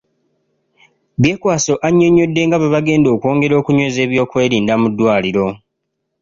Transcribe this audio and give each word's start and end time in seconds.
Byekwaso 1.21 1.73
annyonnyodde 1.87 2.41
nga 2.45 2.57
bwe 2.59 2.73
bagenda 2.75 3.07
okwongera 3.15 3.53
okunyweza 3.57 3.99
ebyokwerinda 4.05 4.73
mu 4.81 4.87
ddwaliro. 4.91 5.45